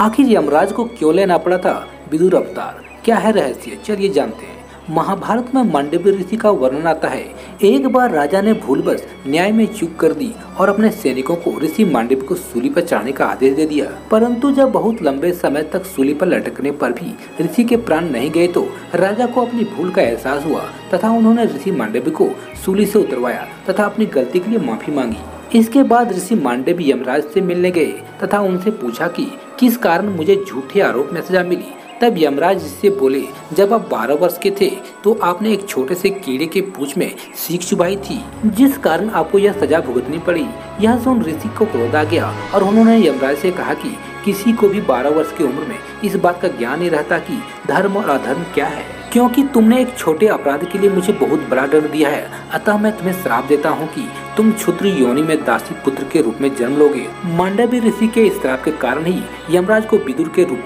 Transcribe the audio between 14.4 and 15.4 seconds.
जब बहुत लंबे